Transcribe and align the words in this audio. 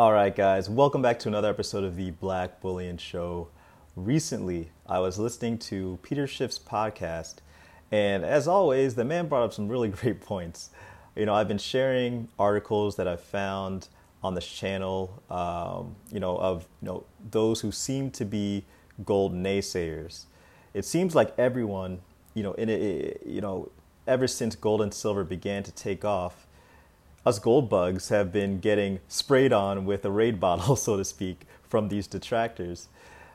All 0.00 0.14
right, 0.14 0.34
guys, 0.34 0.70
welcome 0.70 1.02
back 1.02 1.18
to 1.18 1.28
another 1.28 1.50
episode 1.50 1.84
of 1.84 1.94
the 1.94 2.10
Black 2.10 2.62
Bullion 2.62 2.96
Show. 2.96 3.48
Recently, 3.94 4.70
I 4.86 4.98
was 4.98 5.18
listening 5.18 5.58
to 5.58 5.98
Peter 6.00 6.26
Schiff's 6.26 6.58
podcast, 6.58 7.34
and 7.92 8.24
as 8.24 8.48
always, 8.48 8.94
the 8.94 9.04
man 9.04 9.28
brought 9.28 9.42
up 9.42 9.52
some 9.52 9.68
really 9.68 9.88
great 10.00 10.22
points. 10.22 10.70
You 11.14 11.26
know, 11.26 11.34
I've 11.34 11.48
been 11.48 11.58
sharing 11.58 12.28
articles 12.38 12.96
that 12.96 13.06
I've 13.06 13.20
found 13.20 13.88
on 14.22 14.34
this 14.34 14.46
channel, 14.46 15.22
um, 15.28 15.96
you 16.10 16.18
know, 16.18 16.34
of 16.38 16.66
you 16.80 16.86
know 16.86 17.04
those 17.30 17.60
who 17.60 17.70
seem 17.70 18.10
to 18.12 18.24
be 18.24 18.64
gold 19.04 19.34
naysayers. 19.34 20.24
It 20.72 20.86
seems 20.86 21.14
like 21.14 21.34
everyone, 21.36 22.00
you 22.32 22.42
know, 22.42 22.54
in 22.54 22.70
it, 22.70 23.20
you 23.26 23.42
know, 23.42 23.70
ever 24.06 24.26
since 24.26 24.56
gold 24.56 24.80
and 24.80 24.94
silver 24.94 25.24
began 25.24 25.62
to 25.64 25.72
take 25.72 26.06
off, 26.06 26.46
us 27.24 27.38
gold 27.38 27.68
bugs 27.68 28.08
have 28.08 28.32
been 28.32 28.60
getting 28.60 29.00
sprayed 29.08 29.52
on 29.52 29.84
with 29.84 30.04
a 30.04 30.10
raid 30.10 30.40
bottle, 30.40 30.76
so 30.76 30.96
to 30.96 31.04
speak, 31.04 31.46
from 31.62 31.88
these 31.88 32.06
detractors. 32.06 32.88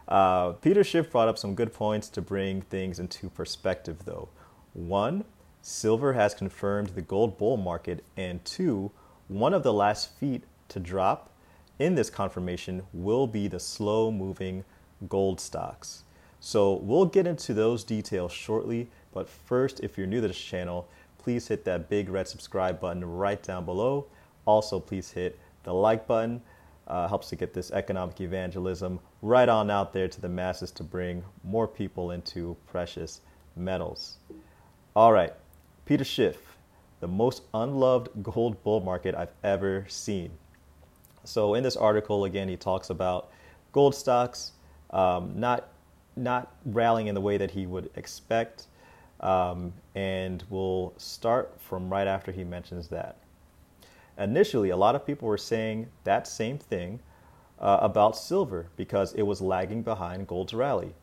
Uh, 0.07 0.51
Peter 0.53 0.83
Schiff 0.83 1.11
brought 1.11 1.27
up 1.27 1.37
some 1.37 1.55
good 1.55 1.73
points 1.73 2.09
to 2.09 2.21
bring 2.21 2.61
things 2.61 2.99
into 2.99 3.29
perspective, 3.29 4.05
though. 4.05 4.29
One, 4.73 5.25
silver 5.61 6.13
has 6.13 6.33
confirmed 6.33 6.89
the 6.89 7.01
gold 7.01 7.37
bull 7.37 7.57
market, 7.57 8.03
and 8.15 8.43
two, 8.45 8.91
one 9.27 9.53
of 9.53 9.63
the 9.63 9.73
last 9.73 10.11
feet 10.17 10.43
to 10.69 10.79
drop 10.79 11.31
in 11.79 11.95
this 11.95 12.09
confirmation 12.09 12.83
will 12.93 13.27
be 13.27 13.47
the 13.47 13.59
slow 13.59 14.11
moving 14.11 14.63
gold 15.09 15.39
stocks. 15.39 16.03
So 16.39 16.73
we'll 16.73 17.05
get 17.05 17.25
into 17.25 17.53
those 17.53 17.83
details 17.83 18.31
shortly, 18.31 18.89
but 19.13 19.27
first, 19.27 19.79
if 19.79 19.97
you're 19.97 20.07
new 20.07 20.21
to 20.21 20.27
this 20.27 20.37
channel, 20.37 20.87
please 21.25 21.47
hit 21.47 21.65
that 21.65 21.89
big 21.89 22.07
red 22.07 22.27
subscribe 22.27 22.79
button 22.79 23.03
right 23.03 23.41
down 23.41 23.65
below. 23.65 24.05
Also, 24.45 24.79
please 24.79 25.09
hit 25.09 25.39
the 25.63 25.73
like 25.73 26.05
button. 26.05 26.39
Uh, 26.87 27.07
helps 27.07 27.29
to 27.29 27.35
get 27.35 27.51
this 27.51 27.71
economic 27.71 28.21
evangelism 28.21 28.99
right 29.23 29.49
on 29.49 29.71
out 29.71 29.91
there 29.91 30.07
to 30.07 30.21
the 30.21 30.29
masses 30.29 30.69
to 30.69 30.83
bring 30.83 31.23
more 31.43 31.67
people 31.67 32.11
into 32.11 32.55
precious 32.67 33.21
metals. 33.55 34.17
All 34.95 35.11
right, 35.11 35.33
Peter 35.85 36.03
Schiff, 36.03 36.37
the 36.99 37.07
most 37.07 37.41
unloved 37.55 38.09
gold 38.21 38.63
bull 38.63 38.81
market 38.81 39.15
I've 39.15 39.33
ever 39.43 39.83
seen. 39.89 40.29
So 41.23 41.55
in 41.55 41.63
this 41.63 41.75
article, 41.75 42.25
again, 42.25 42.47
he 42.47 42.55
talks 42.55 42.91
about 42.91 43.31
gold 43.71 43.95
stocks 43.95 44.51
um, 44.91 45.33
not 45.35 45.69
not 46.15 46.53
rallying 46.65 47.07
in 47.07 47.15
the 47.15 47.21
way 47.21 47.37
that 47.37 47.49
he 47.49 47.65
would 47.65 47.89
expect. 47.95 48.67
Um, 49.25 49.73
and 49.95 50.43
we'll 50.51 50.93
start 50.97 51.59
from 51.59 51.89
right 51.89 52.05
after 52.05 52.31
he 52.31 52.43
mentions 52.43 52.89
that. 52.89 53.17
Initially, 54.19 54.69
a 54.69 54.77
lot 54.77 54.93
of 54.93 55.03
people 55.03 55.27
were 55.27 55.37
saying 55.37 55.87
that 56.03 56.27
same 56.27 56.59
thing 56.59 56.99
uh, 57.59 57.79
about 57.81 58.15
silver 58.15 58.67
because 58.77 59.13
it 59.13 59.23
was 59.23 59.41
lagging 59.41 59.81
behind 59.81 60.27
gold's 60.27 60.53
rally. 60.53 60.93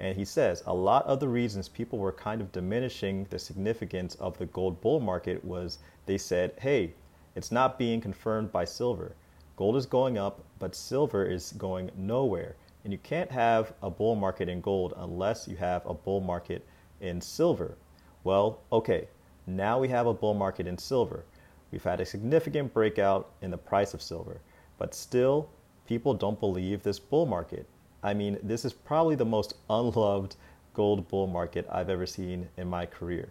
And 0.00 0.16
he 0.16 0.24
says 0.24 0.64
a 0.66 0.74
lot 0.74 1.06
of 1.06 1.20
the 1.20 1.28
reasons 1.28 1.68
people 1.68 2.00
were 2.00 2.10
kind 2.10 2.40
of 2.40 2.50
diminishing 2.50 3.28
the 3.30 3.38
significance 3.38 4.16
of 4.16 4.36
the 4.36 4.46
gold 4.46 4.80
bull 4.80 4.98
market 4.98 5.44
was 5.44 5.78
they 6.06 6.18
said, 6.18 6.54
hey, 6.58 6.94
it's 7.36 7.52
not 7.52 7.78
being 7.78 8.00
confirmed 8.00 8.50
by 8.50 8.64
silver. 8.64 9.14
Gold 9.54 9.76
is 9.76 9.86
going 9.86 10.18
up, 10.18 10.40
but 10.58 10.74
silver 10.74 11.24
is 11.24 11.52
going 11.52 11.92
nowhere. 11.96 12.56
And 12.82 12.92
you 12.92 12.98
can't 12.98 13.30
have 13.30 13.74
a 13.80 13.90
bull 13.90 14.16
market 14.16 14.48
in 14.48 14.60
gold 14.60 14.92
unless 14.96 15.46
you 15.46 15.54
have 15.56 15.86
a 15.86 15.94
bull 15.94 16.20
market 16.20 16.66
in 17.00 17.20
silver. 17.20 17.76
Well, 18.24 18.60
okay, 18.72 19.08
now 19.46 19.78
we 19.78 19.88
have 19.88 20.06
a 20.06 20.14
bull 20.14 20.34
market 20.34 20.66
in 20.66 20.78
silver. 20.78 21.24
We've 21.72 21.82
had 21.82 22.00
a 22.00 22.06
significant 22.06 22.74
breakout 22.74 23.30
in 23.42 23.50
the 23.50 23.58
price 23.58 23.94
of 23.94 24.02
silver, 24.02 24.40
but 24.78 24.94
still, 24.94 25.48
people 25.86 26.14
don't 26.14 26.38
believe 26.38 26.82
this 26.82 26.98
bull 26.98 27.26
market. 27.26 27.66
I 28.02 28.14
mean, 28.14 28.38
this 28.42 28.64
is 28.64 28.72
probably 28.72 29.14
the 29.14 29.24
most 29.24 29.54
unloved 29.68 30.36
gold 30.74 31.08
bull 31.08 31.26
market 31.26 31.66
I've 31.70 31.90
ever 31.90 32.06
seen 32.06 32.48
in 32.56 32.68
my 32.68 32.86
career. 32.86 33.30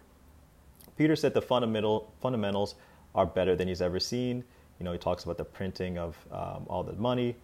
Peter 0.96 1.16
said 1.16 1.34
the 1.34 1.42
fundamental 1.42 2.12
fundamentals 2.20 2.74
are 3.14 3.26
better 3.26 3.56
than 3.56 3.68
he's 3.68 3.82
ever 3.82 3.98
seen. 3.98 4.44
You 4.78 4.84
know, 4.84 4.92
he 4.92 4.98
talks 4.98 5.24
about 5.24 5.38
the 5.38 5.44
printing 5.44 5.98
of 5.98 6.16
um, 6.30 6.66
all 6.68 6.82
the 6.82 6.92
money. 6.94 7.36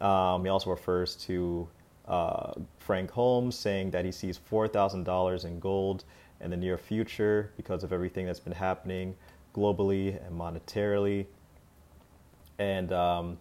Um, 0.00 0.44
he 0.44 0.50
also 0.50 0.70
refers 0.70 1.16
to 1.16 1.68
uh, 2.06 2.52
Frank 2.78 3.10
Holmes 3.10 3.56
saying 3.56 3.90
that 3.92 4.04
he 4.04 4.12
sees 4.12 4.38
$4,000 4.50 5.44
in 5.44 5.60
gold 5.60 6.04
in 6.40 6.50
the 6.50 6.56
near 6.56 6.76
future 6.76 7.52
because 7.56 7.84
of 7.84 7.92
everything 7.92 8.26
that's 8.26 8.40
been 8.40 8.52
happening 8.52 9.14
globally 9.54 10.24
and 10.26 10.38
monetarily. 10.38 11.26
And 12.58 12.92
um, 12.92 13.38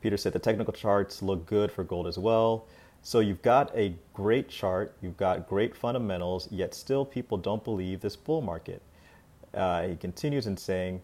Peter 0.00 0.16
said 0.16 0.32
the 0.32 0.38
technical 0.38 0.72
charts 0.72 1.22
look 1.22 1.46
good 1.46 1.72
for 1.72 1.84
gold 1.84 2.06
as 2.06 2.18
well. 2.18 2.66
So 3.02 3.20
you've 3.20 3.42
got 3.42 3.76
a 3.76 3.94
great 4.14 4.48
chart, 4.48 4.96
you've 5.02 5.16
got 5.16 5.46
great 5.48 5.76
fundamentals, 5.76 6.48
yet 6.50 6.74
still 6.74 7.04
people 7.04 7.36
don't 7.36 7.62
believe 7.62 8.00
this 8.00 8.16
bull 8.16 8.40
market. 8.40 8.80
Uh, 9.52 9.88
he 9.88 9.96
continues 9.96 10.46
in 10.46 10.56
saying, 10.56 11.02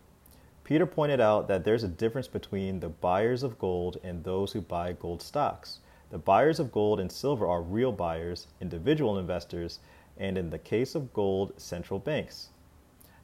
Peter 0.65 0.87
pointed 0.87 1.21
out 1.21 1.49
that 1.49 1.65
there's 1.65 1.83
a 1.83 1.89
difference 1.89 2.29
between 2.29 2.81
the 2.81 2.89
buyers 2.89 3.43
of 3.43 3.59
gold 3.59 3.99
and 4.03 4.25
those 4.25 4.53
who 4.53 4.61
buy 4.61 4.93
gold 4.93 5.21
stocks. 5.21 5.81
The 6.11 6.19
buyers 6.19 6.59
of 6.59 6.73
gold 6.73 6.99
and 7.01 7.11
silver 7.11 7.47
are 7.47 7.63
real 7.63 7.93
buyers, 7.93 8.49
individual 8.61 9.19
investors, 9.19 9.79
and 10.19 10.37
in 10.37 10.51
the 10.51 10.59
case 10.59 10.95
of 10.95 11.13
gold, 11.13 11.53
central 11.57 11.99
banks. 11.99 12.49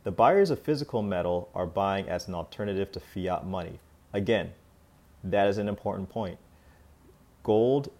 The 0.04 0.12
buyers 0.12 0.50
of 0.50 0.60
physical 0.60 1.02
metal 1.02 1.50
are 1.52 1.66
buying 1.66 2.08
as 2.08 2.28
an 2.28 2.34
alternative 2.34 2.92
to 2.92 3.00
fiat 3.00 3.44
money. 3.44 3.80
Again, 4.12 4.52
that 5.24 5.48
is 5.48 5.58
an 5.58 5.69
important 5.69 6.08
point. 6.08 6.38
Gold 7.42 7.91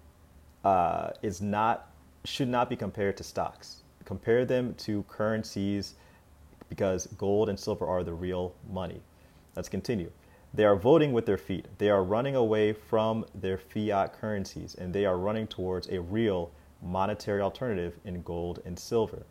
uh, 0.65 1.11
is 1.23 1.41
not 1.41 1.91
should 2.25 2.49
not 2.49 2.69
be 2.69 2.77
compared 2.77 3.17
to 3.17 3.25
stocks. 3.25 3.83
Compare 4.05 4.45
them 4.45 4.75
to 4.75 5.05
currencies 5.09 5.95
because 6.69 7.07
gold 7.19 7.49
and 7.49 7.59
silver 7.59 7.87
are 7.87 8.03
the 8.03 8.13
real 8.13 8.55
money. 8.73 9.01
Let's 9.55 9.69
continue. 9.69 10.11
They 10.57 10.65
are 10.65 10.75
voting 10.75 11.13
with 11.13 11.27
their 11.27 11.37
feet. 11.37 11.67
They 11.77 11.91
are 11.91 12.03
running 12.03 12.35
away 12.35 12.73
from 12.73 13.27
their 13.35 13.59
fiat 13.59 14.15
currencies 14.15 14.75
and 14.75 14.95
they 14.95 15.05
are 15.05 15.19
running 15.19 15.47
towards 15.47 15.87
a 15.91 16.01
real 16.01 16.51
monetary 16.83 17.43
alternative 17.43 17.99
in 18.07 18.23
gold 18.23 18.63
and 18.65 18.79
silver. 18.79 19.27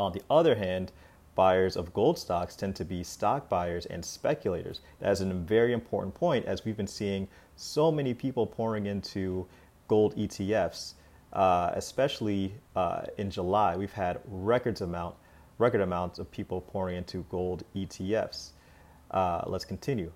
On 0.00 0.10
the 0.10 0.22
other 0.28 0.56
hand, 0.56 0.90
buyers 1.36 1.76
of 1.76 1.94
gold 1.94 2.18
stocks 2.18 2.56
tend 2.56 2.74
to 2.74 2.84
be 2.84 3.04
stock 3.04 3.48
buyers 3.48 3.86
and 3.86 4.04
speculators. 4.04 4.80
That 4.98 5.12
is 5.12 5.20
a 5.20 5.26
very 5.26 5.72
important 5.72 6.16
point 6.16 6.44
as 6.44 6.64
we've 6.64 6.76
been 6.76 6.88
seeing 6.88 7.28
so 7.54 7.92
many 7.92 8.12
people 8.12 8.48
pouring 8.48 8.86
into 8.86 9.46
gold 9.86 10.16
ETFs, 10.16 10.94
uh, 11.34 11.70
especially 11.74 12.52
uh, 12.74 13.02
in 13.16 13.30
July. 13.30 13.76
We've 13.76 13.92
had 13.92 14.18
records 14.26 14.80
amount, 14.80 15.14
record 15.58 15.82
amounts 15.82 16.18
of 16.18 16.28
people 16.32 16.62
pouring 16.62 16.96
into 16.96 17.24
gold 17.30 17.62
ETFs. 17.76 18.54
Uh, 19.16 19.42
let's 19.46 19.64
continue. 19.64 20.12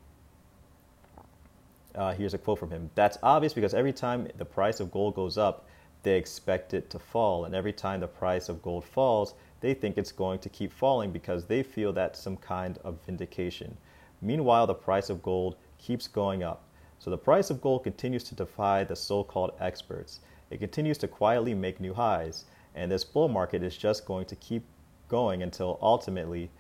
Uh, 1.95 2.13
here's 2.13 2.35
a 2.35 2.39
quote 2.39 2.59
from 2.59 2.71
him. 2.71 2.91
That's 2.95 3.17
obvious 3.23 3.55
because 3.55 3.73
every 3.73 3.95
time 3.95 4.29
the 4.37 4.45
price 4.45 4.79
of 4.79 4.91
gold 4.91 5.15
goes 5.15 5.39
up, 5.39 5.67
they 6.03 6.19
expect 6.19 6.75
it 6.75 6.91
to 6.91 6.99
fall. 6.99 7.47
And 7.47 7.55
every 7.55 7.73
time 7.73 8.01
the 8.01 8.07
price 8.07 8.51
of 8.51 8.61
gold 8.61 8.85
falls, 8.85 9.33
they 9.63 9.73
think 9.73 9.97
it's 9.97 10.13
going 10.13 10.39
to 10.41 10.51
keep 10.51 10.71
falling 10.71 11.13
because 11.13 11.47
they 11.47 11.63
feel 11.63 11.95
that's 11.95 12.21
some 12.21 12.37
kind 12.37 12.77
of 12.85 12.99
vindication. 13.07 13.75
Meanwhile, 14.21 14.67
the 14.67 14.75
price 14.75 15.09
of 15.09 15.23
gold 15.23 15.57
keeps 15.79 16.07
going 16.07 16.43
up. 16.43 16.65
So 16.99 17.09
the 17.09 17.17
price 17.17 17.49
of 17.49 17.63
gold 17.63 17.85
continues 17.85 18.23
to 18.25 18.35
defy 18.35 18.85
the 18.85 18.97
so 18.97 19.25
called 19.25 19.53
experts. 19.61 20.21
It 20.51 20.59
continues 20.59 20.99
to 20.99 21.09
quietly 21.09 21.55
make 21.55 21.81
new 21.81 21.95
highs. 21.95 22.45
And 22.75 22.93
this 22.93 23.05
bull 23.05 23.29
market 23.29 23.63
is 23.63 23.79
just 23.79 24.05
going 24.05 24.27
to 24.27 24.37
keep 24.37 24.63
going 25.09 25.43
until 25.43 25.79
ultimately 25.81 26.51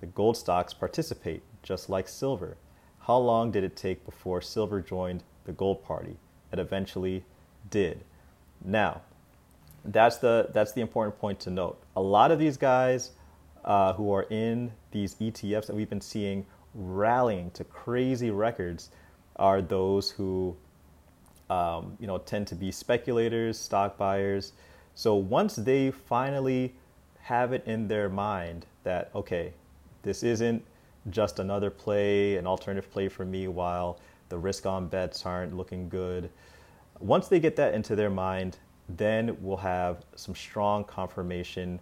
the 0.00 0.06
gold 0.06 0.36
stocks 0.36 0.74
participate, 0.74 1.42
just 1.66 1.90
like 1.90 2.06
silver. 2.08 2.56
How 3.00 3.18
long 3.18 3.50
did 3.50 3.64
it 3.64 3.76
take 3.76 4.04
before 4.04 4.40
silver 4.40 4.80
joined 4.80 5.24
the 5.44 5.52
gold 5.52 5.84
party? 5.84 6.16
It 6.52 6.58
eventually 6.58 7.24
did. 7.68 8.04
Now, 8.64 9.02
that's 9.84 10.16
the 10.16 10.48
that's 10.52 10.72
the 10.72 10.80
important 10.80 11.18
point 11.18 11.40
to 11.40 11.50
note. 11.50 11.78
A 11.96 12.00
lot 12.00 12.30
of 12.30 12.38
these 12.38 12.56
guys 12.56 13.10
uh, 13.64 13.92
who 13.94 14.12
are 14.12 14.26
in 14.30 14.72
these 14.92 15.16
ETFs 15.16 15.66
that 15.66 15.74
we've 15.74 15.90
been 15.90 16.00
seeing 16.00 16.46
rallying 16.74 17.50
to 17.52 17.64
crazy 17.64 18.30
records 18.30 18.90
are 19.36 19.60
those 19.60 20.10
who 20.10 20.56
um, 21.50 21.96
you 22.00 22.06
know 22.06 22.18
tend 22.18 22.46
to 22.48 22.54
be 22.54 22.70
speculators, 22.70 23.58
stock 23.58 23.98
buyers. 23.98 24.52
So 24.94 25.14
once 25.16 25.56
they 25.56 25.90
finally 25.90 26.74
have 27.20 27.52
it 27.52 27.64
in 27.66 27.88
their 27.88 28.08
mind 28.08 28.66
that 28.84 29.10
okay, 29.14 29.52
this 30.02 30.22
isn't 30.22 30.64
just 31.10 31.38
another 31.38 31.70
play, 31.70 32.36
an 32.36 32.46
alternative 32.46 32.90
play 32.90 33.08
for 33.08 33.24
me 33.24 33.48
while 33.48 33.98
the 34.28 34.38
risk 34.38 34.66
on 34.66 34.88
bets 34.88 35.24
aren't 35.24 35.56
looking 35.56 35.88
good. 35.88 36.30
Once 36.98 37.28
they 37.28 37.40
get 37.40 37.56
that 37.56 37.74
into 37.74 37.94
their 37.94 38.10
mind, 38.10 38.58
then 38.88 39.36
we'll 39.40 39.56
have 39.58 40.04
some 40.14 40.34
strong 40.34 40.84
confirmation. 40.84 41.80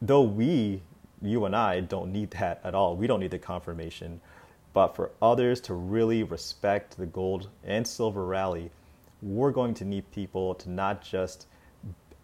Though 0.00 0.22
we, 0.22 0.82
you 1.22 1.44
and 1.44 1.56
I, 1.56 1.80
don't 1.80 2.12
need 2.12 2.30
that 2.32 2.60
at 2.64 2.74
all. 2.74 2.96
We 2.96 3.06
don't 3.06 3.20
need 3.20 3.30
the 3.30 3.38
confirmation. 3.38 4.20
But 4.72 4.94
for 4.94 5.10
others 5.22 5.60
to 5.62 5.74
really 5.74 6.22
respect 6.22 6.98
the 6.98 7.06
gold 7.06 7.48
and 7.64 7.86
silver 7.86 8.24
rally, 8.24 8.70
we're 9.22 9.50
going 9.50 9.74
to 9.74 9.84
need 9.84 10.10
people 10.12 10.54
to 10.56 10.70
not 10.70 11.02
just 11.02 11.46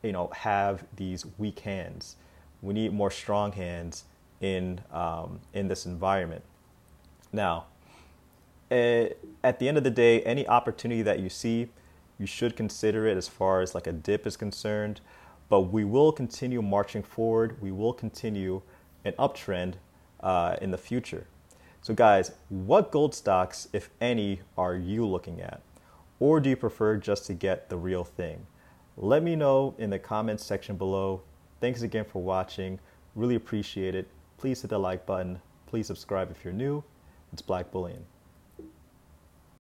you 0.03 0.13
know 0.13 0.31
have 0.35 0.85
these 0.97 1.25
weak 1.39 1.61
hands. 1.61 2.17
We 2.61 2.75
need 2.75 2.93
more 2.93 3.11
strong 3.11 3.53
hands 3.53 4.05
in 4.43 4.81
um, 4.91 5.41
in 5.55 5.69
this 5.69 5.87
environment. 5.87 6.43
Now, 7.33 7.65
eh, 8.71 9.11
at 9.43 9.59
the 9.59 9.69
end 9.69 9.79
of 9.79 9.85
the 9.85 9.91
day, 9.91 10.21
any 10.23 10.47
opportunity 10.47 11.01
that 11.03 11.21
you 11.21 11.31
see, 11.31 11.69
you 12.19 12.27
should 12.27 12.57
consider 12.57 13.07
it 13.07 13.17
as 13.17 13.29
far 13.29 13.63
as 13.63 13.75
like 13.75 13.87
a 13.87 13.93
dip 13.93 14.27
is 14.27 14.37
concerned. 14.37 15.01
But 15.49 15.63
we 15.63 15.85
will 15.85 16.13
continue 16.13 16.63
marching 16.63 17.03
forward. 17.03 17.61
We 17.61 17.73
will 17.73 17.93
continue 17.93 18.63
an 19.05 19.13
uptrend 19.19 19.75
uh, 20.21 20.57
in 20.61 20.71
the 20.71 20.79
future. 20.79 21.27
So, 21.83 21.95
guys, 21.95 22.33
what 22.49 22.91
gold 22.91 23.15
stocks, 23.15 23.69
if 23.73 23.91
any, 24.01 24.41
are 24.57 24.77
you 24.77 25.07
looking 25.07 25.41
at? 25.41 25.61
Or 26.21 26.39
do 26.41 26.49
you 26.49 26.57
prefer 26.57 26.97
just 26.97 27.27
to 27.27 27.35
get 27.35 27.69
the 27.69 27.77
real 27.77 28.05
thing? 28.05 28.47
Let 28.97 29.23
me 29.23 29.35
know 29.35 29.75
in 29.79 29.91
the 29.91 29.99
comments 29.99 30.45
section 30.45 30.77
below. 30.77 31.23
Thanks 31.61 31.83
again 31.83 32.05
for 32.05 32.23
watching. 32.23 32.79
Really 33.15 33.35
appreciate 33.35 33.95
it. 33.95 34.07
Please 34.43 34.61
hit 34.61 34.71
the 34.71 34.79
like 34.79 35.07
button. 35.07 35.41
Please 35.67 35.87
subscribe 35.87 36.29
if 36.33 36.45
you're 36.45 36.53
new. 36.53 36.83
It's 37.33 37.41
Black 37.41 37.71
Bullion. 37.71 38.05